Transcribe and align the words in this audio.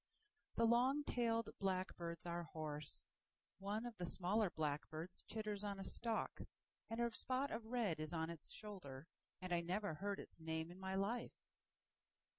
The 0.55 0.65
long 0.65 1.03
tailed 1.03 1.51
blackbirds 1.59 2.25
are 2.25 2.41
hoarse. 2.45 3.05
One 3.59 3.85
of 3.85 3.95
the 3.97 4.07
smaller 4.07 4.49
blackbirds 4.49 5.21
chitters 5.27 5.63
on 5.63 5.77
a 5.79 5.83
stalkAnd 5.83 6.47
a 6.97 7.15
spot 7.15 7.51
of 7.51 7.67
red 7.67 7.99
is 7.99 8.11
on 8.11 8.31
its 8.31 8.51
shoulderAnd 8.51 9.05
I 9.51 9.61
never 9.61 9.93
heard 9.93 10.19
its 10.19 10.39
name 10.41 10.71
in 10.71 10.79
my 10.79 10.95
life. 10.95 11.37